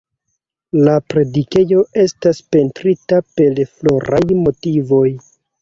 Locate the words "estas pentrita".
2.05-3.21